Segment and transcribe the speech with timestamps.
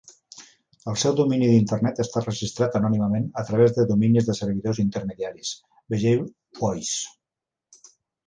[0.91, 5.51] El seu domini d'Internet està registrat anònimament a través de dominis de servidors intermediaris,
[5.95, 6.27] vegeu
[6.61, 6.97] WHOIS.